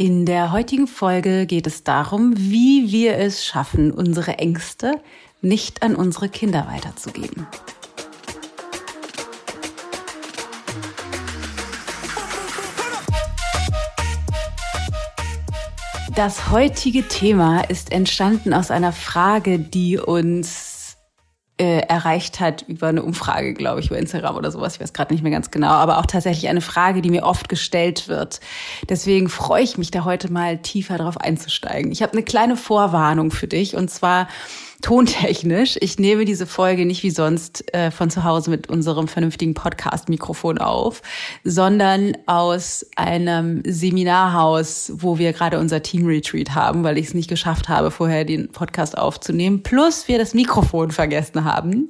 [0.00, 4.94] In der heutigen Folge geht es darum, wie wir es schaffen, unsere Ängste
[5.42, 7.46] nicht an unsere Kinder weiterzugeben.
[16.14, 20.69] Das heutige Thema ist entstanden aus einer Frage, die uns
[21.60, 24.76] äh, erreicht hat über eine Umfrage, glaube ich, über Instagram oder sowas.
[24.76, 27.50] Ich weiß gerade nicht mehr ganz genau, aber auch tatsächlich eine Frage, die mir oft
[27.50, 28.40] gestellt wird.
[28.88, 31.92] Deswegen freue ich mich da heute mal tiefer drauf einzusteigen.
[31.92, 34.26] Ich habe eine kleine Vorwarnung für dich und zwar
[34.80, 35.76] tontechnisch.
[35.80, 40.58] Ich nehme diese Folge nicht wie sonst äh, von zu Hause mit unserem vernünftigen Podcast-Mikrofon
[40.58, 41.02] auf,
[41.44, 47.68] sondern aus einem Seminarhaus, wo wir gerade unser Team-Retreat haben, weil ich es nicht geschafft
[47.68, 49.62] habe, vorher den Podcast aufzunehmen.
[49.62, 51.88] Plus wir das Mikrofon vergessen haben.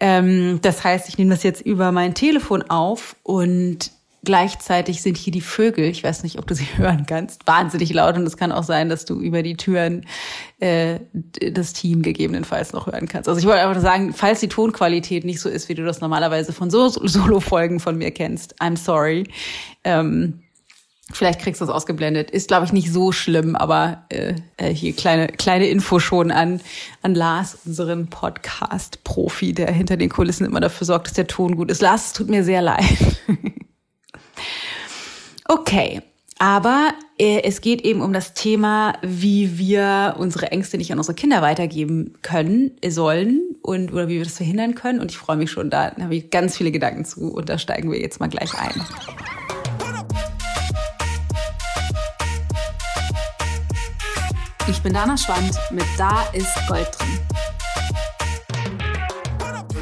[0.00, 3.92] Ähm, das heißt, ich nehme das jetzt über mein Telefon auf und
[4.28, 8.14] Gleichzeitig sind hier die Vögel, ich weiß nicht, ob du sie hören kannst, wahnsinnig laut
[8.16, 10.04] und es kann auch sein, dass du über die Türen
[10.60, 10.98] äh,
[11.50, 13.26] das Team gegebenenfalls noch hören kannst.
[13.26, 16.52] Also ich wollte einfach sagen, falls die Tonqualität nicht so ist, wie du das normalerweise
[16.52, 19.24] von so Solo-Folgen von mir kennst, I'm sorry.
[19.82, 20.42] Ähm,
[21.10, 22.30] Vielleicht kriegst du es ausgeblendet.
[22.30, 26.60] Ist, glaube ich, nicht so schlimm, aber äh, äh, hier kleine, kleine Info schon an,
[27.00, 31.70] an Lars, unseren Podcast-Profi, der hinter den Kulissen immer dafür sorgt, dass der Ton gut
[31.70, 31.80] ist.
[31.80, 32.84] Lars, es tut mir sehr leid.
[35.46, 36.02] Okay,
[36.38, 41.14] aber äh, es geht eben um das Thema, wie wir unsere Ängste nicht an unsere
[41.14, 45.00] Kinder weitergeben können, sollen und oder wie wir das verhindern können.
[45.00, 47.90] Und ich freue mich schon, da habe ich ganz viele Gedanken zu und da steigen
[47.90, 48.80] wir jetzt mal gleich ein.
[54.68, 57.47] Ich bin Dana Schwand mit Da ist Gold drin.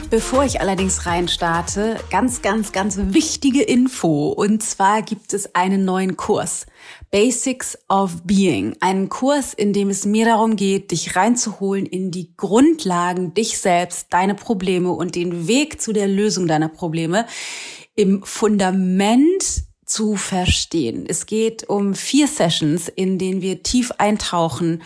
[0.09, 4.29] Bevor ich allerdings rein starte, ganz, ganz, ganz wichtige Info.
[4.29, 6.67] Und zwar gibt es einen neuen Kurs.
[7.11, 8.77] Basics of Being.
[8.79, 14.07] Einen Kurs, in dem es mir darum geht, dich reinzuholen in die Grundlagen, dich selbst,
[14.11, 17.27] deine Probleme und den Weg zu der Lösung deiner Probleme
[17.97, 21.05] im Fundament zu verstehen.
[21.09, 24.83] Es geht um vier Sessions, in denen wir tief eintauchen.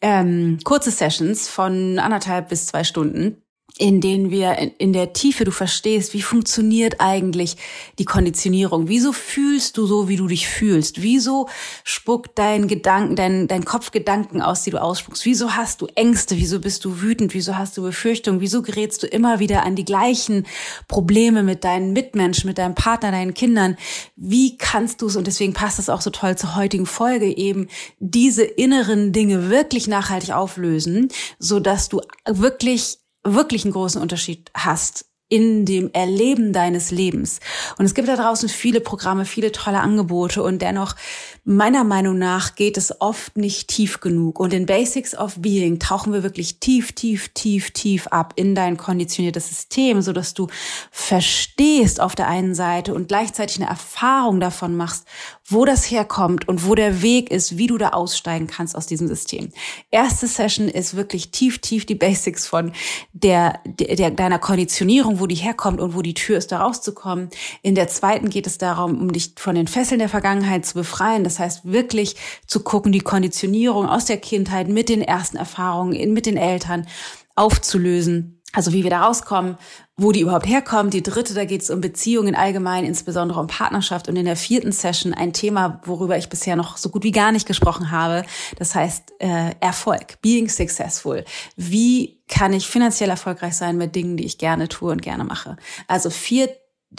[0.00, 3.41] Ähm, kurze Sessions von anderthalb bis zwei Stunden
[3.82, 7.56] in denen wir in der Tiefe du verstehst, wie funktioniert eigentlich
[7.98, 8.86] die Konditionierung?
[8.86, 11.02] Wieso fühlst du so, wie du dich fühlst?
[11.02, 11.48] Wieso
[11.82, 15.26] spuckt dein Gedanken, dein, dein Kopf Gedanken aus, die du ausspuckst?
[15.26, 16.36] Wieso hast du Ängste?
[16.36, 17.34] Wieso bist du wütend?
[17.34, 18.40] Wieso hast du Befürchtungen?
[18.40, 20.46] Wieso gerätst du immer wieder an die gleichen
[20.86, 23.76] Probleme mit deinen Mitmenschen, mit deinem Partner, deinen Kindern?
[24.14, 27.66] Wie kannst du es, und deswegen passt das auch so toll zur heutigen Folge eben,
[27.98, 31.08] diese inneren Dinge wirklich nachhaltig auflösen,
[31.40, 37.40] so dass du wirklich wirklich einen großen Unterschied hast in dem Erleben deines Lebens.
[37.78, 40.94] Und es gibt da draußen viele Programme, viele tolle Angebote und dennoch,
[41.42, 44.38] meiner Meinung nach, geht es oft nicht tief genug.
[44.38, 48.76] Und in Basics of Being tauchen wir wirklich tief, tief, tief, tief ab in dein
[48.76, 50.48] konditioniertes System, so dass du
[50.90, 55.06] verstehst auf der einen Seite und gleichzeitig eine Erfahrung davon machst,
[55.46, 59.08] wo das herkommt und wo der Weg ist, wie du da aussteigen kannst aus diesem
[59.08, 59.50] System.
[59.90, 62.72] Erste Session ist wirklich tief, tief die Basics von
[63.12, 67.28] der, der, deiner Konditionierung, wo die herkommt und wo die Tür ist, da rauszukommen.
[67.62, 71.24] In der zweiten geht es darum, um dich von den Fesseln der Vergangenheit zu befreien.
[71.24, 72.16] Das heißt, wirklich
[72.46, 76.86] zu gucken, die Konditionierung aus der Kindheit mit den ersten Erfahrungen, mit den Eltern
[77.34, 79.56] aufzulösen also wie wir da rauskommen,
[80.02, 80.90] wo die überhaupt herkommen.
[80.90, 84.08] Die dritte, da geht es um Beziehungen allgemein, insbesondere um Partnerschaft.
[84.08, 87.32] Und in der vierten Session ein Thema, worüber ich bisher noch so gut wie gar
[87.32, 88.24] nicht gesprochen habe.
[88.58, 91.24] Das heißt äh, Erfolg, being successful.
[91.56, 95.56] Wie kann ich finanziell erfolgreich sein mit Dingen, die ich gerne tue und gerne mache?
[95.86, 96.48] Also vier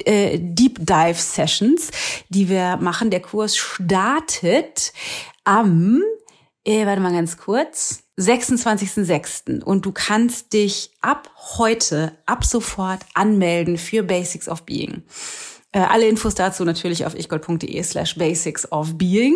[0.06, 1.92] äh, Deep Dive Sessions,
[2.30, 3.10] die wir machen.
[3.10, 4.94] Der Kurs startet
[5.44, 6.02] am,
[6.66, 9.64] äh, warte mal ganz kurz, 26.06.
[9.64, 15.04] Und du kannst dich ab heute, ab sofort anmelden für Basics of Being.
[15.74, 19.36] Äh, alle Infos dazu natürlich auf ichgold.de slash basics of being.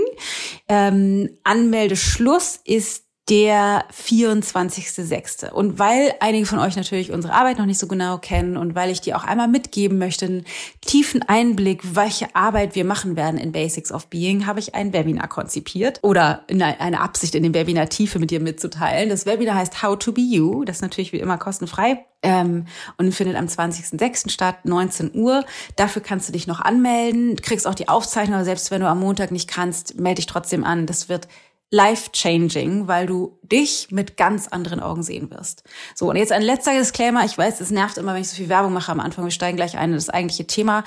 [0.67, 5.51] Ähm, Anmeldeschluss ist der 24.06.
[5.51, 8.89] Und weil einige von euch natürlich unsere Arbeit noch nicht so genau kennen und weil
[8.89, 10.45] ich dir auch einmal mitgeben möchte, einen
[10.81, 15.27] tiefen Einblick, welche Arbeit wir machen werden in Basics of Being, habe ich ein Webinar
[15.27, 19.09] konzipiert oder eine Absicht in dem Webinar Tiefe mit dir mitzuteilen.
[19.09, 20.63] Das Webinar heißt How to Be You.
[20.63, 22.05] Das ist natürlich wie immer kostenfrei.
[22.23, 22.65] Ähm,
[22.97, 24.31] und findet am 20.06.
[24.31, 25.45] statt, 19 Uhr.
[25.75, 27.35] Dafür kannst du dich noch anmelden.
[27.35, 30.63] Kriegst auch die Aufzeichnung, aber selbst wenn du am Montag nicht kannst, melde dich trotzdem
[30.63, 30.87] an.
[30.87, 31.27] Das wird
[31.69, 35.63] life-changing, weil du dich mit ganz anderen Augen sehen wirst.
[35.95, 37.25] So, und jetzt ein letzter Disclaimer.
[37.25, 39.25] Ich weiß, es nervt immer, wenn ich so viel Werbung mache am Anfang.
[39.25, 40.85] Wir steigen gleich ein in das eigentliche Thema.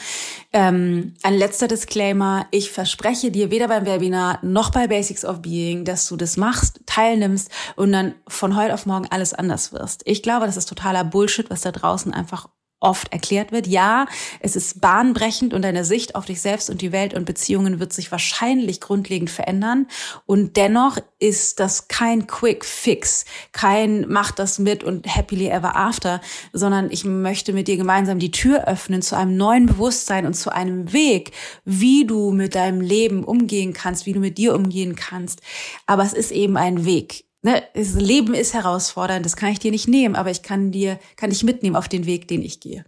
[0.53, 2.47] Ähm, ein letzter Disclaimer.
[2.51, 6.81] Ich verspreche dir weder beim Webinar noch bei Basics of Being, dass du das machst,
[6.87, 10.03] teilnimmst und dann von heute auf morgen alles anders wirst.
[10.07, 12.49] Ich glaube, das ist totaler Bullshit, was da draußen einfach
[12.81, 13.67] oft erklärt wird.
[13.67, 14.07] Ja,
[14.41, 17.93] es ist bahnbrechend und deine Sicht auf dich selbst und die Welt und Beziehungen wird
[17.93, 19.87] sich wahrscheinlich grundlegend verändern.
[20.27, 26.21] Und dennoch ist das kein Quick Fix, kein mach das mit und happily ever after,
[26.53, 30.51] sondern ich möchte mit dir gemeinsam die Tür öffnen zu einem neuen Bewusstsein und zu
[30.51, 31.33] einem Weg,
[31.65, 35.41] wie du mit deinem Leben umgehen kannst, wie du mit dir umgehen kannst.
[35.87, 39.71] Aber es ist eben ein Weg ne, das Leben ist herausfordernd, das kann ich dir
[39.71, 42.85] nicht nehmen, aber ich kann dir, kann dich mitnehmen auf den Weg, den ich gehe.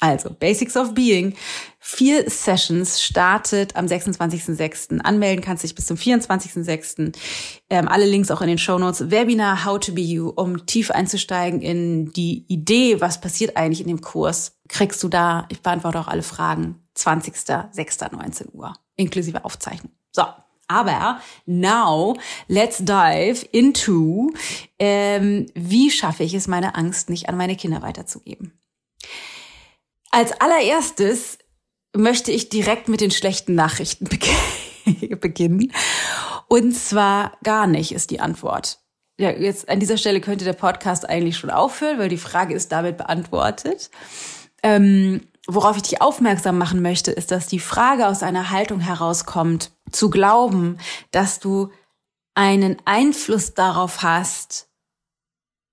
[0.00, 1.34] Also, Basics of Being.
[1.78, 5.00] Vier Sessions startet am 26.06.
[5.00, 7.16] Anmelden kannst dich bis zum 24.06.
[7.70, 9.10] Ähm, alle Links auch in den Show Notes.
[9.10, 13.86] Webinar How to Be You, um tief einzusteigen in die Idee, was passiert eigentlich in
[13.86, 19.92] dem Kurs, kriegst du da, ich beantworte auch alle Fragen, 20.06.19 Uhr, inklusive Aufzeichnung.
[20.12, 20.24] So,
[20.68, 22.16] aber now
[22.48, 24.32] let's dive into,
[24.78, 28.58] ähm, wie schaffe ich es, meine Angst nicht an meine Kinder weiterzugeben.
[30.10, 31.38] Als allererstes
[31.94, 34.08] möchte ich direkt mit den schlechten Nachrichten
[35.20, 35.72] beginnen.
[36.48, 38.78] Und zwar gar nicht ist die Antwort.
[39.18, 42.72] Ja, jetzt an dieser Stelle könnte der Podcast eigentlich schon aufhören, weil die Frage ist
[42.72, 43.90] damit beantwortet.
[44.62, 49.72] Ähm, worauf ich dich aufmerksam machen möchte, ist, dass die Frage aus einer Haltung herauskommt,
[49.90, 50.78] zu glauben,
[51.10, 51.70] dass du
[52.34, 54.68] einen Einfluss darauf hast,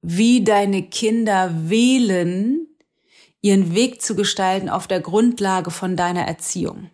[0.01, 2.67] wie deine Kinder wählen,
[3.41, 6.89] ihren Weg zu gestalten auf der Grundlage von deiner Erziehung.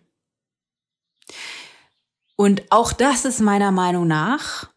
[2.36, 4.70] Und auch das ist meiner Meinung nach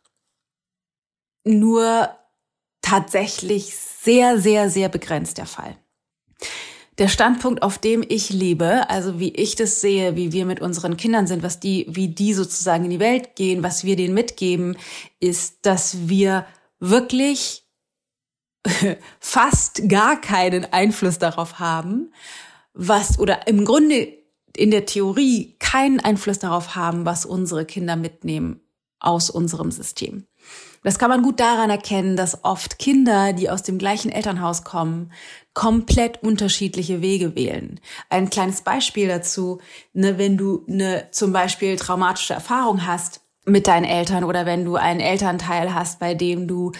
[1.43, 2.09] nur
[2.81, 5.77] tatsächlich sehr, sehr, sehr begrenzt der Fall
[7.01, 10.97] der Standpunkt, auf dem ich lebe, also wie ich das sehe, wie wir mit unseren
[10.97, 14.77] Kindern sind, was die, wie die sozusagen in die Welt gehen, was wir denen mitgeben,
[15.19, 16.45] ist, dass wir
[16.79, 17.65] wirklich
[19.19, 22.13] fast gar keinen Einfluss darauf haben,
[22.75, 24.13] was oder im Grunde
[24.55, 28.61] in der Theorie keinen Einfluss darauf haben, was unsere Kinder mitnehmen
[28.99, 30.27] aus unserem System.
[30.83, 35.11] Das kann man gut daran erkennen, dass oft Kinder, die aus dem gleichen Elternhaus kommen,
[35.53, 37.79] komplett unterschiedliche Wege wählen.
[38.09, 39.59] Ein kleines Beispiel dazu,
[39.93, 44.75] ne, wenn du eine zum Beispiel traumatische Erfahrung hast mit deinen Eltern oder wenn du
[44.75, 46.71] einen Elternteil hast, bei dem du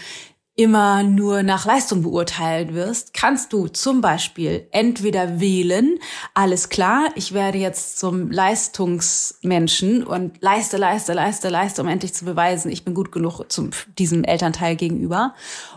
[0.54, 5.98] immer nur nach Leistung beurteilt wirst, kannst du zum Beispiel entweder wählen,
[6.34, 12.26] alles klar, ich werde jetzt zum Leistungsmenschen und leiste, leiste, leiste, leiste, um endlich zu
[12.26, 15.34] beweisen, ich bin gut genug zum diesem Elternteil gegenüber.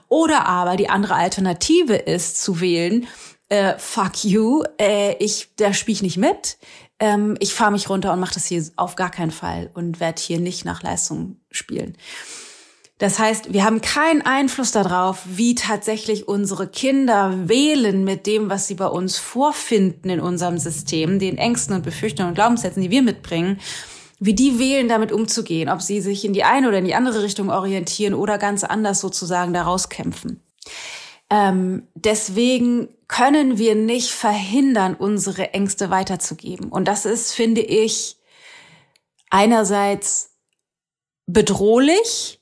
[0.10, 3.07] Oder aber die andere Alternative ist zu wählen,
[3.48, 6.57] äh, fuck you, äh, ich, da spiele ich nicht mit.
[7.00, 10.21] Ähm, ich fahre mich runter und mache das hier auf gar keinen Fall und werde
[10.21, 11.98] hier nicht nach Leistung spielen.
[12.97, 18.68] Das heißt, wir haben keinen Einfluss darauf, wie tatsächlich unsere Kinder wählen mit dem, was
[18.68, 23.01] sie bei uns vorfinden in unserem System, den Ängsten und Befürchtungen und Glaubenssätzen, die wir
[23.01, 23.59] mitbringen,
[24.19, 27.21] wie die wählen, damit umzugehen, ob sie sich in die eine oder in die andere
[27.21, 30.42] Richtung orientieren oder ganz anders sozusagen daraus kämpfen.
[31.30, 36.69] Ähm, deswegen können wir nicht verhindern, unsere Ängste weiterzugeben.
[36.69, 38.18] Und das ist, finde ich,
[39.30, 40.31] einerseits
[41.25, 42.39] bedrohlich,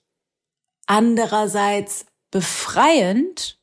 [0.85, 3.59] andererseits befreiend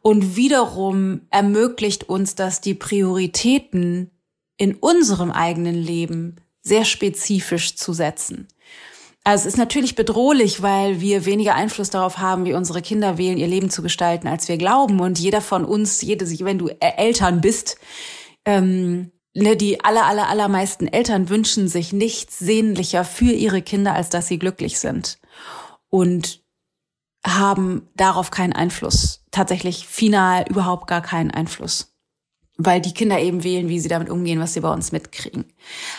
[0.00, 4.10] und wiederum ermöglicht uns dass die Prioritäten
[4.56, 8.48] in unserem eigenen Leben sehr spezifisch zu setzen.
[9.26, 13.38] Also es ist natürlich bedrohlich, weil wir weniger Einfluss darauf haben, wie unsere Kinder wählen,
[13.38, 15.00] ihr Leben zu gestalten, als wir glauben.
[15.00, 17.76] Und jeder von uns, jede, wenn du Eltern bist,
[18.44, 24.10] ähm, ne, die aller, aller, allermeisten Eltern wünschen sich nichts sehnlicher für ihre Kinder, als
[24.10, 25.18] dass sie glücklich sind.
[25.88, 26.45] Und
[27.26, 29.24] haben darauf keinen Einfluss.
[29.30, 31.92] Tatsächlich final überhaupt gar keinen Einfluss.
[32.56, 35.44] Weil die Kinder eben wählen, wie sie damit umgehen, was sie bei uns mitkriegen.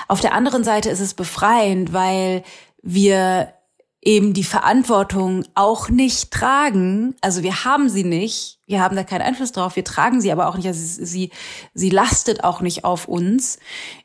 [0.08, 2.44] Auf der anderen Seite ist es befreiend, weil
[2.82, 3.54] wir
[4.02, 7.16] eben die Verantwortung auch nicht tragen.
[7.22, 8.60] Also wir haben sie nicht.
[8.66, 9.76] Wir haben da keinen Einfluss drauf.
[9.76, 10.68] Wir tragen sie aber auch nicht.
[10.68, 11.32] Also sie,
[11.74, 13.60] sie lastet auch nicht auf uns,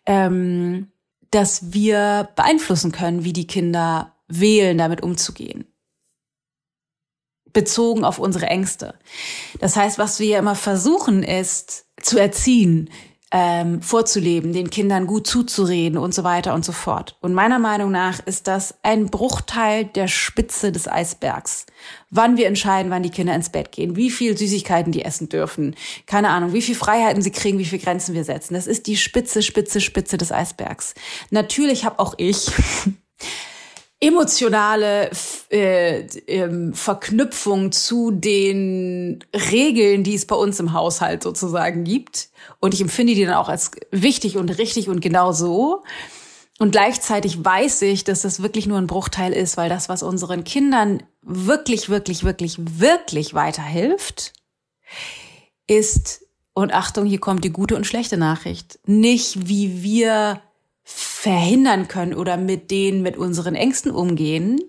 [0.05, 0.91] ähm,
[1.31, 5.72] dass wir beeinflussen können, wie die Kinder wählen, damit umzugehen
[7.53, 8.95] bezogen auf unsere Ängste.
[9.61, 12.91] Das heißt, was wir immer versuchen, ist zu erziehen.
[13.35, 17.17] ähm, vorzuleben, den Kindern gut zuzureden und so weiter und so fort.
[17.23, 21.65] Und meiner Meinung nach ist das ein Bruchteil der Spitze des Eisbergs.
[22.11, 25.75] Wann wir entscheiden, wann die Kinder ins Bett gehen, wie viel Süßigkeiten die essen dürfen,
[26.07, 28.53] keine Ahnung, wie viel Freiheiten sie kriegen, wie viel Grenzen wir setzen.
[28.53, 30.93] Das ist die Spitze, Spitze, Spitze des Eisbergs.
[31.31, 32.51] Natürlich habe auch ich
[34.03, 35.11] emotionale
[35.51, 42.31] äh, ähm, Verknüpfung zu den Regeln, die es bei uns im Haushalt sozusagen gibt.
[42.59, 45.85] Und ich empfinde die dann auch als wichtig und richtig und genau so.
[46.59, 50.43] Und gleichzeitig weiß ich, dass das wirklich nur ein Bruchteil ist, weil das, was unseren
[50.43, 54.33] Kindern wirklich, wirklich, wirklich, wirklich weiterhilft,
[55.69, 60.43] ist, und Achtung, hier kommt die gute und schlechte Nachricht, nicht wie wir
[60.83, 64.61] verhindern können oder mit denen, mit unseren Ängsten umgehen,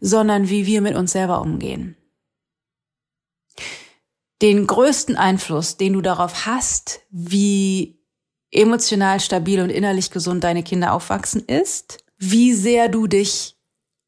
[0.00, 1.96] sondern wie wir mit uns selber umgehen.
[4.42, 8.00] Den größten Einfluss, den du darauf hast, wie
[8.50, 13.56] emotional stabil und innerlich gesund deine Kinder aufwachsen, ist, wie sehr du dich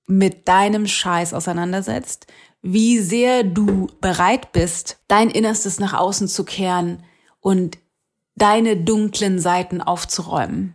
[0.06, 2.26] mit deinem Scheiß auseinandersetzt,
[2.62, 7.04] wie sehr du bereit bist, dein Innerstes nach außen zu kehren
[7.40, 7.78] und
[8.34, 10.74] deine dunklen Seiten aufzuräumen.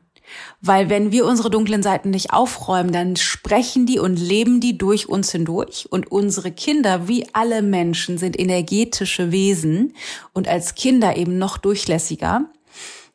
[0.62, 5.10] Weil wenn wir unsere dunklen Seiten nicht aufräumen, dann sprechen die und leben die durch
[5.10, 5.88] uns hindurch.
[5.89, 9.96] Und unsere Kinder, wie alle Menschen, sind energetische Wesen
[10.34, 12.46] und als Kinder eben noch durchlässiger.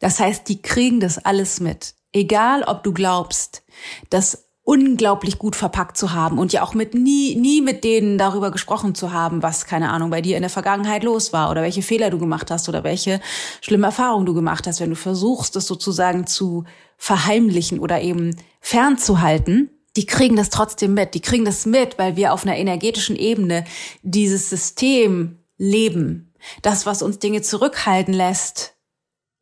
[0.01, 1.95] Das heißt, die kriegen das alles mit.
[2.13, 3.63] Egal, ob du glaubst,
[4.11, 8.51] dass unglaublich gut verpackt zu haben und ja auch mit nie, nie mit denen darüber
[8.51, 11.83] gesprochen zu haben, was, keine Ahnung, bei dir in der Vergangenheit los war oder welche
[11.83, 13.21] Fehler du gemacht hast oder welche
[13.61, 16.65] schlimme Erfahrungen du gemacht hast, wenn du versuchst, das sozusagen zu
[16.97, 21.15] verheimlichen oder eben fernzuhalten, die kriegen das trotzdem mit.
[21.15, 23.65] Die kriegen das mit, weil wir auf einer energetischen Ebene
[24.03, 26.35] dieses System leben.
[26.63, 28.76] Das, was uns Dinge zurückhalten lässt,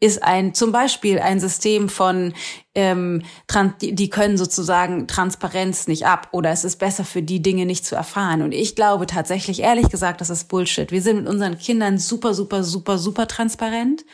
[0.04, 2.34] ist ein zum Beispiel ein System von,
[2.75, 3.23] ähm,
[3.80, 7.94] die können sozusagen Transparenz nicht ab oder es ist besser für die Dinge nicht zu
[7.96, 8.42] erfahren.
[8.42, 10.92] Und ich glaube tatsächlich, ehrlich gesagt, das ist Bullshit.
[10.92, 14.04] Wir sind mit unseren Kindern super, super, super, super transparent.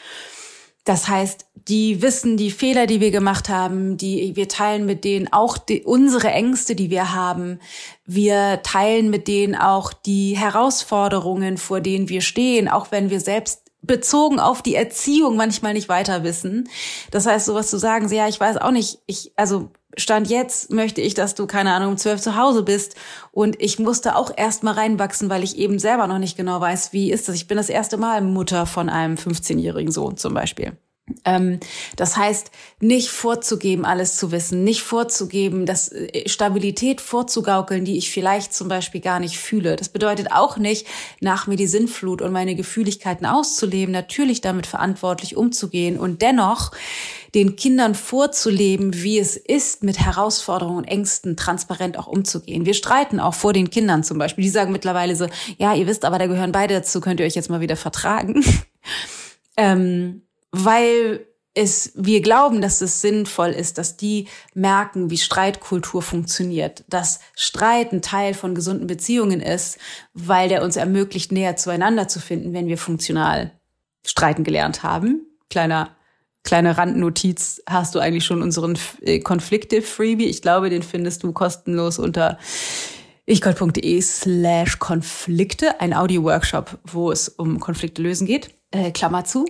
[0.84, 5.32] Das heißt, die wissen die Fehler, die wir gemacht haben, die wir teilen mit denen
[5.32, 7.58] auch die, unsere Ängste, die wir haben.
[8.06, 13.69] Wir teilen mit denen auch die Herausforderungen, vor denen wir stehen, auch wenn wir selbst
[13.82, 16.68] bezogen auf die Erziehung manchmal nicht weiter wissen.
[17.10, 20.70] Das heißt, sowas zu sagen, so, ja, ich weiß auch nicht, ich, also Stand jetzt
[20.70, 22.94] möchte ich, dass du, keine Ahnung, um zwölf zu Hause bist.
[23.32, 26.92] Und ich musste auch erst mal reinwachsen, weil ich eben selber noch nicht genau weiß,
[26.92, 27.34] wie ist das.
[27.34, 30.76] Ich bin das erste Mal Mutter von einem 15-jährigen Sohn zum Beispiel.
[31.24, 31.60] Ähm,
[31.96, 32.50] das heißt,
[32.80, 38.68] nicht vorzugeben, alles zu wissen, nicht vorzugeben, das äh, Stabilität vorzugaukeln, die ich vielleicht zum
[38.68, 39.76] Beispiel gar nicht fühle.
[39.76, 40.86] Das bedeutet auch nicht,
[41.20, 46.72] nach mir die Sinnflut und meine Gefühligkeiten auszuleben, natürlich damit verantwortlich umzugehen und dennoch
[47.34, 52.66] den Kindern vorzuleben, wie es ist, mit Herausforderungen und Ängsten transparent auch umzugehen.
[52.66, 54.42] Wir streiten auch vor den Kindern zum Beispiel.
[54.42, 55.26] Die sagen mittlerweile so,
[55.58, 58.44] ja, ihr wisst aber, da gehören beide dazu, könnt ihr euch jetzt mal wieder vertragen.
[59.56, 66.84] ähm, weil es, wir glauben, dass es sinnvoll ist, dass die merken, wie Streitkultur funktioniert,
[66.88, 69.78] dass Streit ein Teil von gesunden Beziehungen ist,
[70.14, 73.52] weil der uns ermöglicht, näher zueinander zu finden, wenn wir funktional
[74.06, 75.26] streiten gelernt haben.
[75.50, 75.96] Kleiner,
[76.44, 80.26] kleine Randnotiz, hast du eigentlich schon unseren äh, Konflikte-Freebie?
[80.26, 82.38] Ich glaube, den findest du kostenlos unter
[83.26, 88.54] ichgold.de slash Konflikte, ein Audio-Workshop, wo es um Konflikte lösen geht.
[88.70, 89.46] Äh, Klammer zu.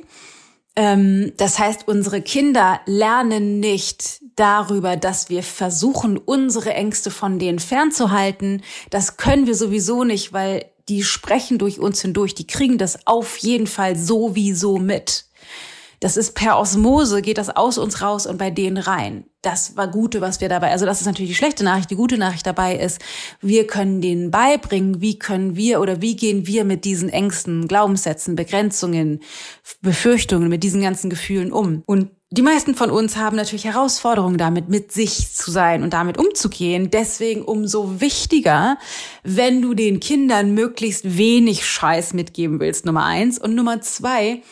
[0.76, 7.58] Ähm, das heißt, unsere Kinder lernen nicht darüber, dass wir versuchen, unsere Ängste von denen
[7.58, 8.62] fernzuhalten.
[8.90, 12.34] Das können wir sowieso nicht, weil die sprechen durch uns hindurch.
[12.34, 15.26] Die kriegen das auf jeden Fall sowieso mit.
[16.00, 19.24] Das ist per Osmose, geht das aus uns raus und bei denen rein.
[19.42, 21.90] Das war Gute, was wir dabei, also das ist natürlich die schlechte Nachricht.
[21.90, 23.00] Die gute Nachricht dabei ist,
[23.42, 28.34] wir können denen beibringen, wie können wir oder wie gehen wir mit diesen Ängsten, Glaubenssätzen,
[28.34, 29.20] Begrenzungen,
[29.82, 31.82] Befürchtungen, mit diesen ganzen Gefühlen um.
[31.84, 36.16] Und die meisten von uns haben natürlich Herausforderungen damit, mit sich zu sein und damit
[36.16, 36.88] umzugehen.
[36.90, 38.78] Deswegen umso wichtiger,
[39.24, 43.38] wenn du den Kindern möglichst wenig Scheiß mitgeben willst, Nummer eins.
[43.38, 44.42] Und Nummer zwei,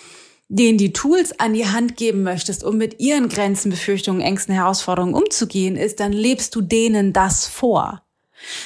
[0.49, 5.15] denen die Tools an die Hand geben möchtest, um mit ihren Grenzen, Befürchtungen, Ängsten, Herausforderungen
[5.15, 8.03] umzugehen, ist, dann lebst du denen das vor.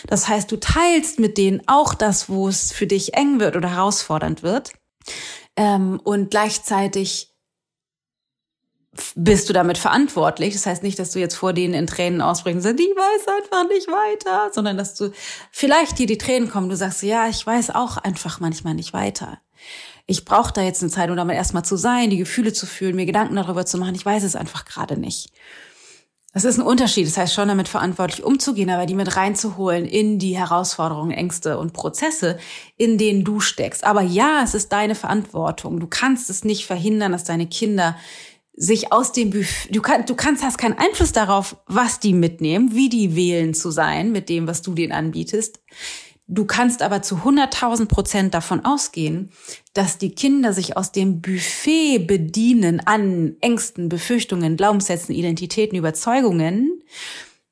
[0.07, 3.71] Das heißt, du teilst mit denen auch das, wo es für dich eng wird oder
[3.71, 4.73] herausfordernd wird.
[5.57, 7.33] Ähm, und gleichzeitig
[9.15, 10.53] bist du damit verantwortlich.
[10.53, 13.27] Das heißt nicht, dass du jetzt vor denen in Tränen ausbringst und sagst, ich weiß
[13.43, 15.13] einfach nicht weiter, sondern dass du
[15.51, 19.41] vielleicht dir die Tränen kommen, du sagst, ja, ich weiß auch einfach manchmal nicht weiter.
[20.13, 22.95] Ich brauche da jetzt eine Zeit, um damit erstmal zu sein, die Gefühle zu fühlen,
[22.95, 23.95] mir Gedanken darüber zu machen.
[23.95, 25.33] Ich weiß es einfach gerade nicht.
[26.35, 27.07] Das ist ein Unterschied.
[27.07, 31.73] Das heißt schon damit verantwortlich umzugehen, aber die mit reinzuholen in die Herausforderungen, Ängste und
[31.73, 32.39] Prozesse,
[32.77, 33.85] in denen du steckst.
[33.85, 35.81] Aber ja, es ist deine Verantwortung.
[35.81, 37.97] Du kannst es nicht verhindern, dass deine Kinder
[38.53, 42.75] sich aus dem Buffet, du kannst, du kannst, hast keinen Einfluss darauf, was die mitnehmen,
[42.75, 45.61] wie die wählen zu sein mit dem, was du denen anbietest.
[46.33, 49.31] Du kannst aber zu 100.000 Prozent davon ausgehen,
[49.75, 56.83] dass die Kinder sich aus dem Buffet bedienen an Ängsten, Befürchtungen, Glaubenssätzen, Identitäten, Überzeugungen,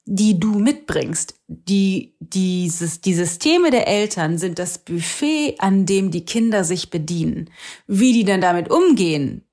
[0.07, 1.35] die du mitbringst.
[1.47, 7.51] Die, dieses, die Systeme der Eltern sind das Buffet, an dem die Kinder sich bedienen.
[7.87, 9.45] Wie die dann damit umgehen,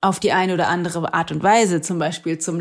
[0.00, 2.58] auf die eine oder andere Art und Weise, zum Beispiel zum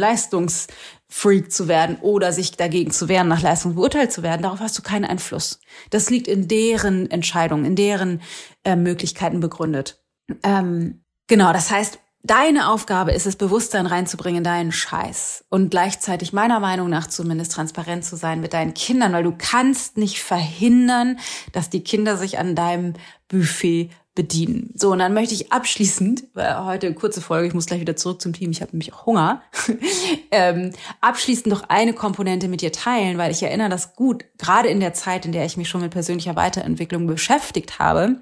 [1.12, 4.78] Leistungsfreak zu werden oder sich dagegen zu wehren, nach Leistung beurteilt zu werden, darauf hast
[4.78, 5.60] du keinen Einfluss.
[5.90, 8.22] Das liegt in deren Entscheidungen, in deren
[8.64, 10.02] äh, Möglichkeiten begründet.
[10.44, 15.46] Ähm, genau, das heißt, deine Aufgabe ist es, Bewusstsein reinzubringen, deinen Scheiß.
[15.50, 19.98] Und gleichzeitig meiner Meinung nach zumindest transparent zu sein mit deinen Kindern, weil du kannst
[19.98, 21.20] nicht verhindern,
[21.52, 22.94] dass die Kinder sich an deinem
[23.28, 24.72] Buffet bedienen.
[24.76, 27.96] So, und dann möchte ich abschließend, weil heute eine kurze Folge, ich muss gleich wieder
[27.96, 29.42] zurück zum Team, ich habe nämlich auch Hunger,
[30.32, 34.82] ähm, abschließend noch eine Komponente mit dir teilen, weil ich erinnere das gut, gerade in
[34.82, 38.22] der Zeit, in der ich mich schon mit persönlicher Weiterentwicklung beschäftigt habe,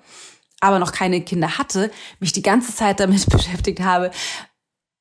[0.60, 4.12] aber noch keine Kinder hatte, mich die ganze Zeit damit beschäftigt habe,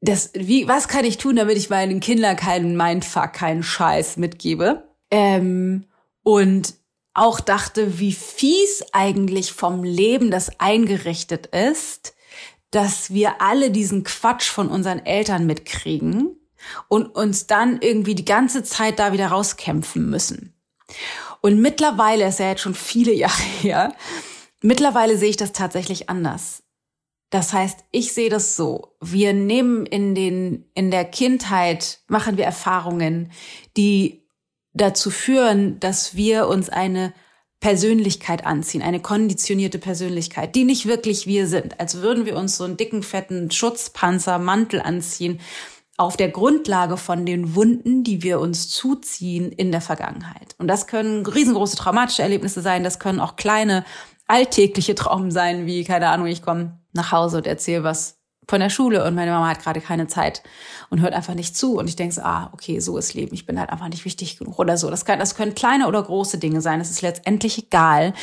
[0.01, 4.85] das, wie, was kann ich tun, damit ich meinen Kindern keinen Mindfuck, keinen Scheiß mitgebe?
[5.11, 5.85] Ähm,
[6.23, 6.75] und
[7.19, 12.15] auch dachte, wie fies eigentlich vom Leben das eingerichtet ist,
[12.71, 16.37] dass wir alle diesen Quatsch von unseren Eltern mitkriegen
[16.89, 20.55] und uns dann irgendwie die ganze Zeit da wieder rauskämpfen müssen.
[21.41, 23.95] Und mittlerweile ist ja jetzt schon viele Jahre her,
[24.63, 26.63] mittlerweile sehe ich das tatsächlich anders.
[27.31, 28.97] Das heißt, ich sehe das so.
[29.03, 33.33] Wir nehmen in den, in der Kindheit, machen wir Erfahrungen,
[33.77, 34.28] die
[34.79, 37.13] dazu führen, dass wir uns eine
[37.61, 42.65] Persönlichkeit anziehen, eine konditionierte Persönlichkeit, die nicht wirklich wir sind, als würden wir uns so
[42.65, 45.41] einen dicken, fetten Schutzpanzer, Mantel anziehen,
[45.97, 50.55] auf der Grundlage von den Wunden, die wir uns zuziehen in der Vergangenheit.
[50.59, 53.85] Und das können riesengroße traumatische Erlebnisse sein, das können auch kleine
[54.29, 58.18] alltägliche Traumen sein, wie, keine Ahnung, ich komme nach Hause und erzähle was
[58.49, 60.43] von der Schule und meine Mama hat gerade keine Zeit
[60.89, 61.79] und hört einfach nicht zu.
[61.79, 63.35] Und ich denke so, ah, okay, so ist Leben.
[63.35, 64.91] Ich bin halt einfach nicht wichtig genug oder so.
[64.91, 66.79] Das, kann, das können kleine oder große Dinge sein.
[66.79, 68.15] Das ist letztendlich egal.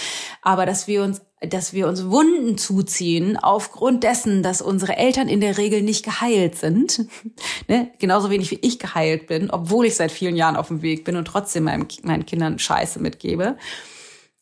[0.42, 5.42] Aber dass wir uns dass wir uns Wunden zuziehen aufgrund dessen, dass unsere Eltern in
[5.42, 7.06] der Regel nicht geheilt sind.
[7.68, 7.92] ne?
[8.00, 11.18] Genauso wenig wie ich geheilt bin, obwohl ich seit vielen Jahren auf dem Weg bin
[11.18, 13.58] und trotzdem meinem, meinen Kindern Scheiße mitgebe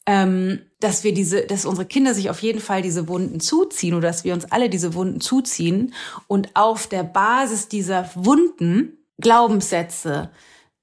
[0.05, 4.09] ähm, dass wir diese, dass unsere Kinder sich auf jeden Fall diese Wunden zuziehen oder
[4.09, 5.93] dass wir uns alle diese Wunden zuziehen
[6.27, 10.31] und auf der Basis dieser Wunden Glaubenssätze,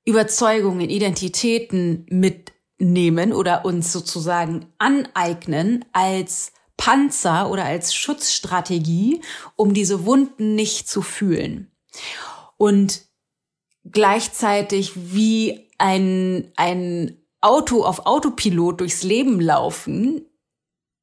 [0.06, 9.20] Überzeugungen, Identitäten mitnehmen oder uns sozusagen aneignen als Panzer oder als Schutzstrategie,
[9.56, 11.70] um diese Wunden nicht zu fühlen.
[12.56, 13.02] Und
[13.84, 20.26] gleichzeitig wie ein, ein Auto auf Autopilot durchs Leben laufen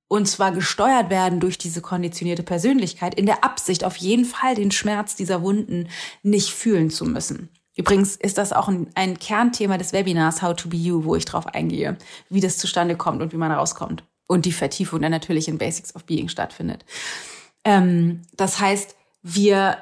[0.07, 4.71] und zwar gesteuert werden durch diese konditionierte Persönlichkeit in der Absicht, auf jeden Fall den
[4.71, 5.89] Schmerz dieser Wunden
[6.23, 7.49] nicht fühlen zu müssen.
[7.75, 11.25] Übrigens ist das auch ein, ein Kernthema des Webinars How to Be You, wo ich
[11.25, 11.97] drauf eingehe,
[12.29, 14.03] wie das zustande kommt und wie man rauskommt.
[14.27, 16.85] Und die Vertiefung dann natürlich in Basics of Being stattfindet.
[17.63, 19.77] Ähm, das heißt, wir,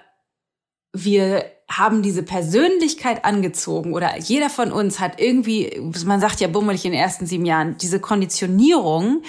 [0.92, 6.86] wir haben diese Persönlichkeit angezogen oder jeder von uns hat irgendwie, man sagt ja bummelig
[6.86, 9.24] in den ersten sieben Jahren, diese Konditionierung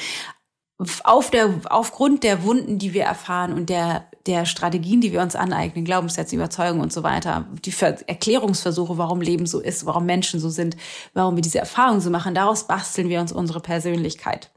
[1.05, 5.35] auf der, aufgrund der Wunden, die wir erfahren und der, der Strategien, die wir uns
[5.35, 7.73] aneignen, Glaubenssätze, Überzeugungen und so weiter, die
[8.07, 10.77] Erklärungsversuche, warum Leben so ist, warum Menschen so sind,
[11.15, 14.51] warum wir diese Erfahrungen so machen, daraus basteln wir uns unsere Persönlichkeit.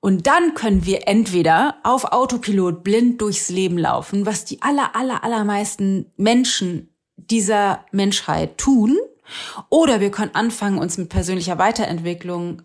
[0.00, 5.24] Und dann können wir entweder auf Autopilot blind durchs Leben laufen, was die aller, aller,
[5.24, 8.96] allermeisten Menschen dieser Menschheit tun,
[9.68, 12.62] oder wir können anfangen, uns mit persönlicher Weiterentwicklung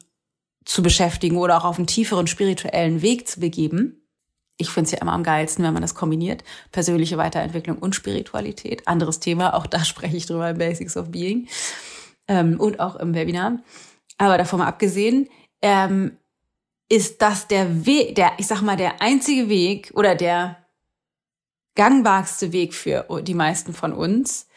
[0.66, 4.08] zu beschäftigen oder auch auf einen tieferen spirituellen Weg zu begeben.
[4.58, 6.44] Ich finde es ja immer am geilsten, wenn man das kombiniert.
[6.72, 8.88] Persönliche Weiterentwicklung und Spiritualität.
[8.88, 11.48] Anderes Thema, auch da spreche ich drüber im Basics of Being
[12.28, 13.60] ähm, und auch im Webinar.
[14.18, 15.28] Aber davon mal abgesehen,
[15.62, 16.18] ähm,
[16.90, 20.58] ist das der Weg, der, ich sag mal, der einzige Weg oder der
[21.76, 24.48] gangbarste Weg für die meisten von uns,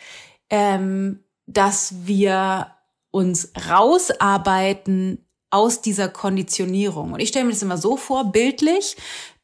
[0.50, 2.72] ähm, dass wir
[3.10, 7.12] uns rausarbeiten aus dieser Konditionierung.
[7.12, 8.96] Und ich stelle mir das immer so vor, bildlich,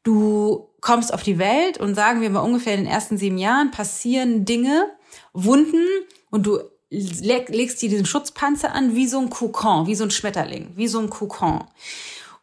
[0.03, 3.71] du kommst auf die Welt und sagen wir mal ungefähr in den ersten sieben Jahren
[3.71, 4.91] passieren Dinge,
[5.31, 5.87] Wunden
[6.29, 10.73] und du legst dir diesen Schutzpanzer an wie so ein Kokon, wie so ein Schmetterling,
[10.75, 11.63] wie so ein Kokon.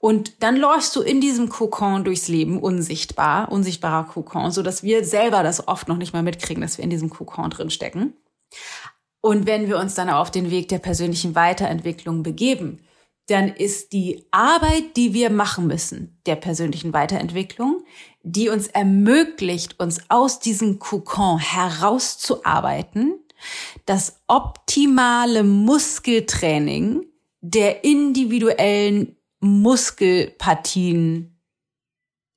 [0.00, 5.04] Und dann läufst du in diesem Kokon durchs Leben, unsichtbar, unsichtbarer Kokon, so dass wir
[5.04, 8.14] selber das oft noch nicht mal mitkriegen, dass wir in diesem Kokon drin stecken.
[9.20, 12.80] Und wenn wir uns dann auf den Weg der persönlichen Weiterentwicklung begeben,
[13.26, 17.84] dann ist die Arbeit, die wir machen müssen, der persönlichen Weiterentwicklung,
[18.22, 23.20] die uns ermöglicht, uns aus diesem Kokon herauszuarbeiten,
[23.84, 27.04] das optimale Muskeltraining
[27.42, 31.40] der individuellen Muskelpartien,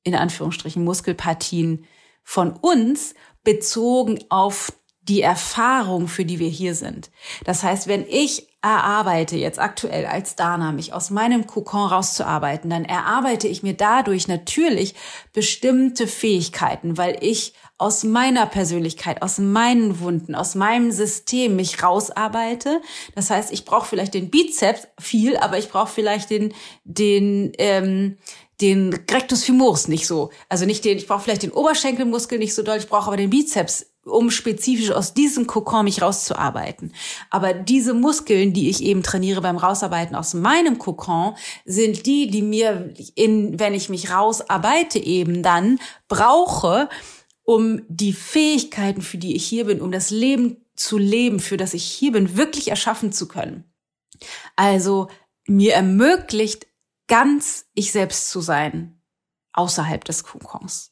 [0.04, 1.86] in Anführungsstrichen Muskelpartien
[2.24, 3.14] von uns
[3.44, 7.12] bezogen auf die Erfahrung, für die wir hier sind.
[7.44, 12.86] Das heißt, wenn ich erarbeite jetzt aktuell als Dana, mich aus meinem Kokon rauszuarbeiten, dann
[12.86, 14.96] erarbeite ich mir dadurch natürlich
[15.34, 22.82] bestimmte Fähigkeiten, weil ich aus meiner Persönlichkeit, aus meinen Wunden, aus meinem System mich rausarbeite.
[23.16, 28.18] Das heißt, ich brauche vielleicht den Bizeps viel, aber ich brauche vielleicht den, den, ähm,
[28.62, 30.30] den Rectus femoris nicht so.
[30.50, 33.32] Also nicht den, ich brauche vielleicht den Oberschenkelmuskel nicht so doll, ich brauche aber den
[33.32, 36.94] Bizeps um spezifisch aus diesem Kokon mich rauszuarbeiten.
[37.30, 42.42] Aber diese Muskeln, die ich eben trainiere beim Rausarbeiten aus meinem Kokon, sind die, die
[42.42, 46.90] mir in, wenn ich mich rausarbeite eben dann brauche,
[47.44, 51.74] um die Fähigkeiten, für die ich hier bin, um das Leben zu leben, für das
[51.74, 53.66] ich hier bin, wirklich erschaffen zu können.
[54.56, 55.10] Also
[55.46, 56.68] mir ermöglicht,
[57.08, 59.02] ganz ich selbst zu sein,
[59.52, 60.92] außerhalb des Kokons.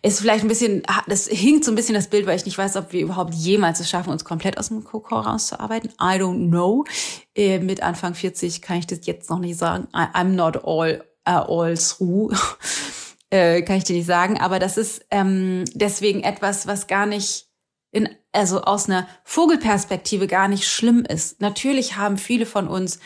[0.00, 2.76] Ist vielleicht ein bisschen, das hinkt so ein bisschen das Bild, weil ich nicht weiß,
[2.76, 5.90] ob wir überhaupt jemals es schaffen, uns komplett aus dem Kokon rauszuarbeiten.
[6.00, 6.84] I don't know.
[7.34, 9.88] Äh, mit Anfang 40 kann ich das jetzt noch nicht sagen.
[9.92, 12.32] I'm not all, uh, all through.
[13.30, 14.40] Äh, kann ich dir nicht sagen.
[14.40, 17.48] Aber das ist ähm, deswegen etwas, was gar nicht
[17.90, 21.40] in, also aus einer Vogelperspektive gar nicht schlimm ist.
[21.40, 23.00] Natürlich haben viele von uns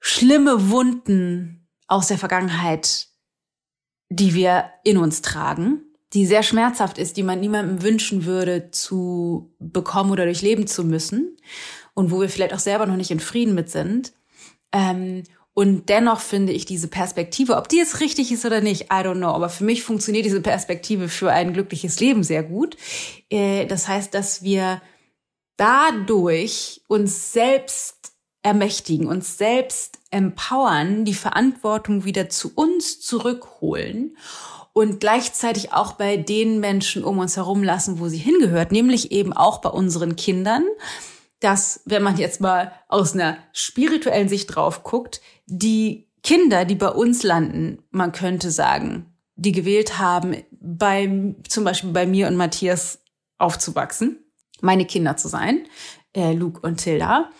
[0.00, 3.08] schlimme Wunden aus der Vergangenheit
[4.10, 9.54] die wir in uns tragen, die sehr schmerzhaft ist, die man niemandem wünschen würde zu
[9.58, 11.36] bekommen oder durchleben zu müssen
[11.94, 14.12] und wo wir vielleicht auch selber noch nicht in Frieden mit sind.
[14.72, 15.24] Ähm,
[15.58, 19.16] und dennoch finde ich diese Perspektive, ob die jetzt richtig ist oder nicht, I don't
[19.16, 22.76] know, aber für mich funktioniert diese Perspektive für ein glückliches Leben sehr gut.
[23.28, 24.80] Äh, das heißt, dass wir
[25.56, 28.12] dadurch uns selbst
[28.44, 34.16] ermächtigen, uns selbst empowern, die Verantwortung wieder zu uns zurückholen
[34.72, 39.32] und gleichzeitig auch bei den Menschen um uns herum lassen, wo sie hingehört, nämlich eben
[39.32, 40.62] auch bei unseren Kindern,
[41.40, 46.88] dass, wenn man jetzt mal aus einer spirituellen Sicht drauf guckt, die Kinder, die bei
[46.88, 53.00] uns landen, man könnte sagen, die gewählt haben, bei, zum Beispiel bei mir und Matthias
[53.38, 54.18] aufzuwachsen,
[54.60, 55.66] meine Kinder zu sein,
[56.12, 57.30] äh, Luke und Tilda,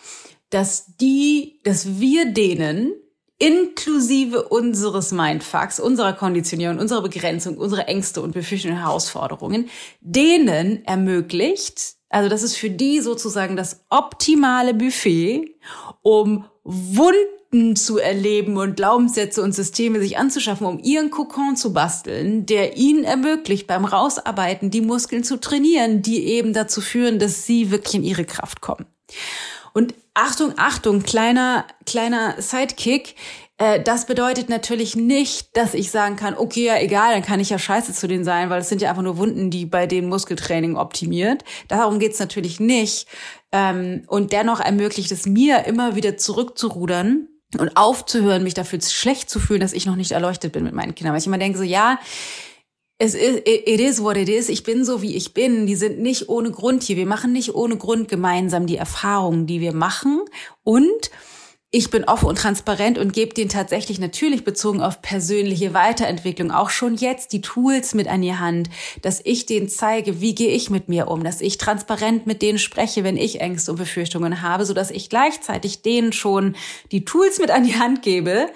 [0.49, 2.93] dass die, dass wir denen
[3.37, 9.69] inklusive unseres Mindfucks, unserer Konditionierung, unserer Begrenzung, unserer Ängste und Befürchtungen Herausforderungen,
[10.01, 15.55] denen ermöglicht, also das ist für die sozusagen das optimale Buffet,
[16.01, 22.45] um Wunden zu erleben und Glaubenssätze und Systeme sich anzuschaffen, um ihren Kokon zu basteln,
[22.45, 27.71] der ihnen ermöglicht, beim Rausarbeiten die Muskeln zu trainieren, die eben dazu führen, dass sie
[27.71, 28.85] wirklich in ihre Kraft kommen.
[29.73, 33.15] Und Achtung, Achtung, kleiner, kleiner Sidekick.
[33.59, 37.51] Äh, das bedeutet natürlich nicht, dass ich sagen kann, okay, ja, egal, dann kann ich
[37.51, 40.07] ja scheiße zu denen sein, weil es sind ja einfach nur Wunden, die bei den
[40.09, 41.43] Muskeltraining optimiert.
[41.67, 43.07] Darum geht's natürlich nicht.
[43.51, 49.39] Ähm, und dennoch ermöglicht es mir, immer wieder zurückzurudern und aufzuhören, mich dafür schlecht zu
[49.39, 51.13] fühlen, dass ich noch nicht erleuchtet bin mit meinen Kindern.
[51.13, 51.99] Weil ich immer denke so, ja,
[53.01, 54.49] es ist, it is what it is.
[54.49, 55.65] Ich bin so, wie ich bin.
[55.65, 56.97] Die sind nicht ohne Grund hier.
[56.97, 60.21] Wir machen nicht ohne Grund gemeinsam die Erfahrungen, die wir machen.
[60.63, 61.09] Und
[61.71, 66.71] ich bin offen und transparent und gebe denen tatsächlich natürlich bezogen auf persönliche Weiterentwicklung auch
[66.71, 68.69] schon jetzt die Tools mit an die Hand,
[69.03, 72.57] dass ich denen zeige, wie gehe ich mit mir um, dass ich transparent mit denen
[72.57, 76.55] spreche, wenn ich Ängste und Befürchtungen habe, so dass ich gleichzeitig denen schon
[76.91, 78.47] die Tools mit an die Hand gebe,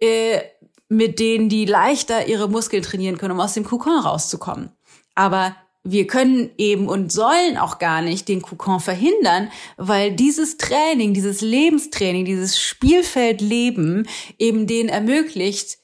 [0.00, 0.40] äh,
[0.88, 4.70] mit denen die leichter ihre Muskeln trainieren können, um aus dem Kokon rauszukommen.
[5.14, 5.54] Aber
[5.86, 11.42] wir können eben und sollen auch gar nicht den Kokon verhindern, weil dieses Training, dieses
[11.42, 15.78] Lebenstraining, dieses Spielfeldleben eben denen ermöglicht,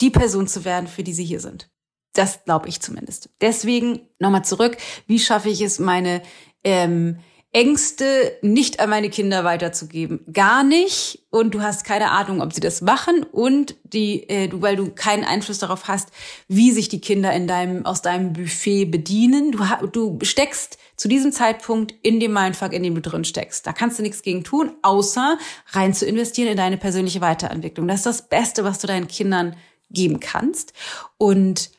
[0.00, 1.70] die Person zu werden, für die sie hier sind.
[2.14, 3.30] Das glaube ich zumindest.
[3.40, 6.22] Deswegen nochmal zurück, wie schaffe ich es, meine
[6.64, 7.18] ähm,
[7.54, 10.20] Ängste nicht an meine Kinder weiterzugeben.
[10.32, 11.20] Gar nicht.
[11.30, 13.22] Und du hast keine Ahnung, ob sie das machen.
[13.22, 16.08] Und die, äh, du, weil du keinen Einfluss darauf hast,
[16.48, 19.52] wie sich die Kinder in deinem, aus deinem Buffet bedienen.
[19.52, 23.64] Du, du steckst zu diesem Zeitpunkt in dem Mindfuck, in dem du drin steckst.
[23.68, 25.38] Da kannst du nichts gegen tun, außer
[25.70, 27.86] rein zu investieren in deine persönliche Weiterentwicklung.
[27.86, 29.54] Das ist das Beste, was du deinen Kindern
[29.90, 30.72] geben kannst.
[31.18, 31.70] Und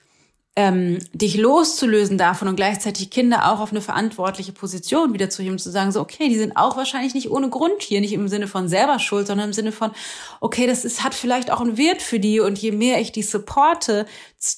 [0.58, 5.60] ähm, dich loszulösen davon und gleichzeitig Kinder auch auf eine verantwortliche Position wieder zu heben,
[5.60, 8.48] zu sagen, so, okay, die sind auch wahrscheinlich nicht ohne Grund hier, nicht im Sinne
[8.48, 9.92] von selber schuld, sondern im Sinne von,
[10.40, 13.22] okay, das ist, hat vielleicht auch einen Wert für die und je mehr ich die
[13.24, 14.06] supporte,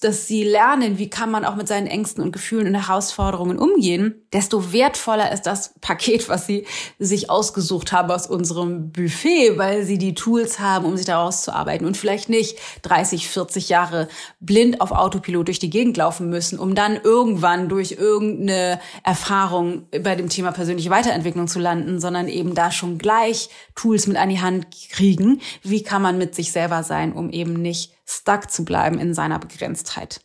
[0.01, 4.27] dass sie lernen, wie kann man auch mit seinen Ängsten und Gefühlen und Herausforderungen umgehen,
[4.33, 6.65] desto wertvoller ist das Paket, was sie
[6.99, 11.53] sich ausgesucht haben aus unserem Buffet, weil sie die Tools haben, um sich daraus zu
[11.53, 16.60] arbeiten und vielleicht nicht 30, 40 Jahre blind auf Autopilot durch die Gegend laufen müssen,
[16.60, 22.56] um dann irgendwann durch irgendeine Erfahrung bei dem Thema persönliche Weiterentwicklung zu landen, sondern eben
[22.56, 25.39] da schon gleich Tools mit an die Hand kriegen.
[25.63, 29.38] Wie kann man mit sich selber sein, um eben nicht stuck zu bleiben in seiner
[29.38, 30.21] Begrenztheit.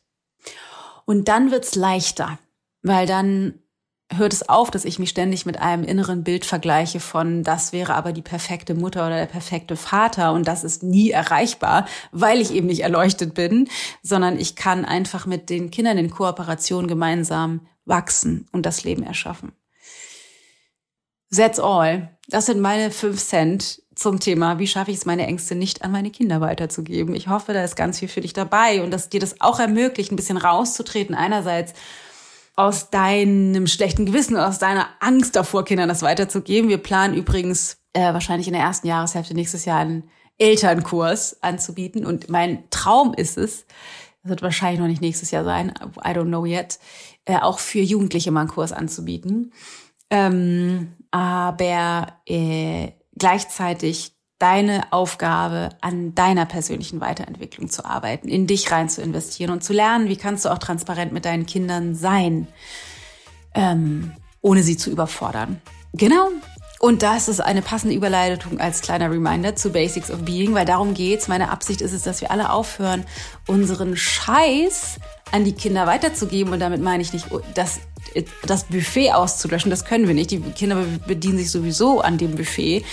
[1.04, 2.38] Und dann wird's leichter,
[2.82, 3.61] weil dann
[4.16, 7.94] hört es auf, dass ich mich ständig mit einem inneren Bild vergleiche von, das wäre
[7.94, 12.52] aber die perfekte Mutter oder der perfekte Vater und das ist nie erreichbar, weil ich
[12.52, 13.68] eben nicht erleuchtet bin,
[14.02, 19.52] sondern ich kann einfach mit den Kindern in Kooperation gemeinsam wachsen und das Leben erschaffen.
[21.34, 22.10] That's all.
[22.28, 25.92] Das sind meine fünf Cent zum Thema, wie schaffe ich es, meine Ängste nicht an
[25.92, 27.14] meine Kinder weiterzugeben.
[27.14, 30.12] Ich hoffe, da ist ganz viel für dich dabei und dass dir das auch ermöglicht,
[30.12, 31.14] ein bisschen rauszutreten.
[31.14, 31.74] Einerseits
[32.54, 36.68] aus deinem schlechten Gewissen, aus deiner Angst davor, Kindern das weiterzugeben.
[36.68, 42.04] Wir planen übrigens äh, wahrscheinlich in der ersten Jahreshälfte nächstes Jahr einen Elternkurs anzubieten.
[42.04, 43.66] Und mein Traum ist es,
[44.22, 45.72] das wird wahrscheinlich noch nicht nächstes Jahr sein,
[46.04, 46.78] I don't know yet,
[47.24, 49.52] äh, auch für Jugendliche mal einen Kurs anzubieten.
[50.10, 58.88] Ähm, aber äh, gleichzeitig deine Aufgabe, an deiner persönlichen Weiterentwicklung zu arbeiten, in dich rein
[58.88, 62.48] zu investieren und zu lernen, wie kannst du auch transparent mit deinen Kindern sein,
[63.54, 65.62] ähm, ohne sie zu überfordern.
[65.92, 66.28] Genau.
[66.80, 70.94] Und das ist eine passende Überleitung als kleiner Reminder zu Basics of Being, weil darum
[70.94, 71.28] geht's.
[71.28, 73.04] Meine Absicht ist es, dass wir alle aufhören,
[73.46, 74.98] unseren Scheiß
[75.30, 76.52] an die Kinder weiterzugeben.
[76.52, 77.78] Und damit meine ich nicht, dass
[78.46, 80.30] das Buffet auszulöschen, das können wir nicht.
[80.30, 82.84] Die Kinder bedienen sich sowieso an dem Buffet.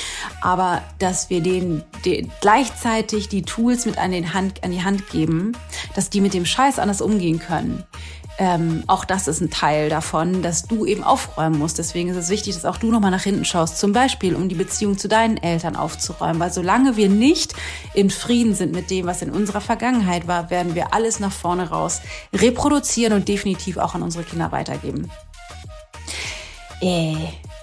[0.41, 5.10] Aber dass wir denen, denen gleichzeitig die Tools mit an, den Hand, an die Hand
[5.10, 5.53] geben,
[5.95, 7.84] dass die mit dem Scheiß anders umgehen können
[8.39, 11.78] ähm, auch das ist ein Teil davon, dass du eben aufräumen musst.
[11.78, 14.56] Deswegen ist es wichtig, dass auch du nochmal nach hinten schaust, zum Beispiel, um die
[14.56, 16.39] Beziehung zu deinen Eltern aufzuräumen.
[16.39, 17.54] Weil solange wir nicht
[17.93, 21.69] in Frieden sind mit dem, was in unserer Vergangenheit war, werden wir alles nach vorne
[21.69, 22.02] raus
[22.34, 25.12] reproduzieren und definitiv auch an unsere Kinder weitergeben.
[26.80, 27.15] Äh,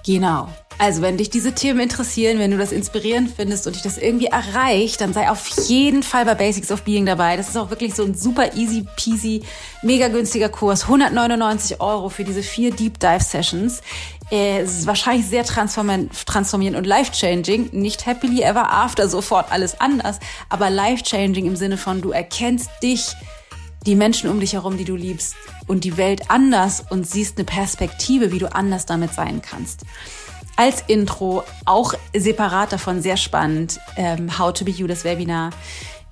[0.04, 0.48] genau.
[0.78, 4.26] Also, wenn dich diese Themen interessieren, wenn du das inspirierend findest und dich das irgendwie
[4.26, 7.38] erreicht, dann sei auf jeden Fall bei Basics of Being dabei.
[7.38, 9.42] Das ist auch wirklich so ein super easy peasy,
[9.82, 10.82] mega günstiger Kurs.
[10.82, 13.80] 199 Euro für diese vier Deep Dive Sessions.
[14.30, 17.70] Äh, es ist wahrscheinlich sehr transformierend und life-changing.
[17.72, 20.18] Nicht happily ever after, sofort alles anders,
[20.50, 23.14] aber life-changing im Sinne von, du erkennst dich,
[23.86, 25.36] die Menschen um dich herum, die du liebst
[25.68, 29.84] und die Welt anders und siehst eine Perspektive, wie du anders damit sein kannst
[30.56, 35.50] als Intro, auch separat davon sehr spannend, ähm, How to Be You, das Webinar,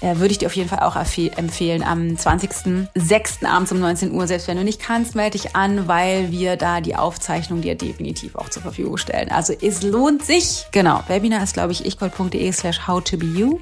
[0.01, 3.47] äh, würde ich dir auf jeden Fall auch empfehlen am 20.06.
[3.47, 4.27] abends um 19 Uhr.
[4.27, 8.35] Selbst wenn du nicht kannst, melde dich an, weil wir da die Aufzeichnung dir definitiv
[8.37, 9.31] auch zur Verfügung stellen.
[9.31, 10.67] Also es lohnt sich.
[10.73, 13.61] Genau, Webinar ist, glaube ich, ichgold.de slash how to be you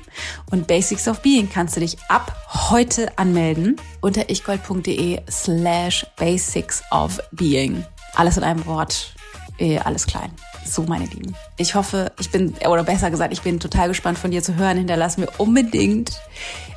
[0.51, 2.35] und Basics of Being kannst du dich ab
[2.71, 7.85] heute anmelden unter ichgold.de slash Basics of Being.
[8.15, 9.15] Alles in einem Wort,
[9.59, 10.33] äh, alles klein.
[10.73, 11.37] So, meine Lieben.
[11.59, 14.79] Ich hoffe, ich bin, oder besser gesagt, ich bin total gespannt von dir zu hören.
[14.79, 16.19] Hinterlass mir unbedingt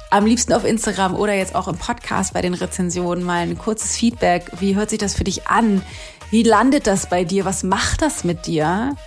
[0.10, 3.96] am liebsten auf Instagram oder jetzt auch im Podcast bei den Rezensionen mal ein kurzes
[3.96, 4.52] Feedback.
[4.60, 5.82] Wie hört sich das für dich an?
[6.30, 7.46] Wie landet das bei dir?
[7.46, 8.98] Was macht das mit dir?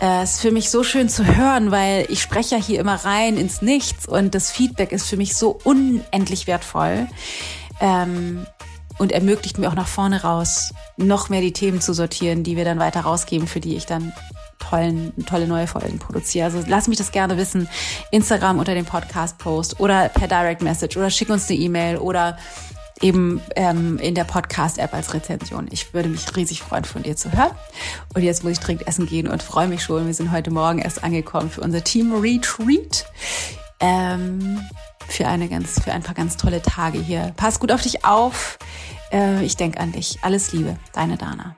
[0.00, 2.96] Es äh, ist für mich so schön zu hören, weil ich spreche ja hier immer
[3.04, 7.06] rein ins Nichts und das Feedback ist für mich so unendlich wertvoll.
[7.80, 8.46] Ähm,
[8.98, 12.64] und ermöglicht mir auch nach vorne raus noch mehr die Themen zu sortieren, die wir
[12.64, 14.12] dann weiter rausgeben, für die ich dann
[14.58, 16.46] tollen, tolle neue Folgen produziere.
[16.46, 17.68] Also lass mich das gerne wissen.
[18.10, 22.38] Instagram unter dem Podcast-Post oder per Direct Message oder schick uns eine E-Mail oder
[23.00, 25.68] eben ähm, in der Podcast-App als Rezension.
[25.70, 27.50] Ich würde mich riesig freuen, von dir zu hören.
[28.14, 30.06] Und jetzt muss ich dringend essen gehen und freue mich schon.
[30.06, 33.06] Wir sind heute Morgen erst angekommen für unser Team Retreat.
[33.80, 34.60] Ähm,
[35.08, 37.32] für eine ganz, für ein paar ganz tolle Tage hier.
[37.36, 38.58] Pass gut auf dich auf.
[39.12, 40.18] Äh, ich denke an dich.
[40.22, 41.56] Alles Liebe, deine Dana.